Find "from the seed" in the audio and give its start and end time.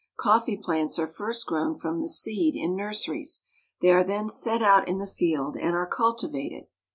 1.77-2.55